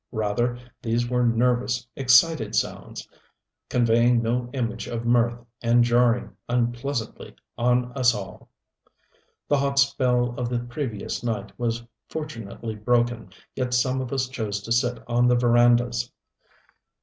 [0.11, 3.07] Rather these were nervous, excited sounds,
[3.69, 8.49] conveying no image of mirth, and jarring unpleasantly on us all.
[9.47, 14.59] The hot spell of the previous night was fortunately broken, yet some of us chose
[14.63, 16.11] to sit on the verandas.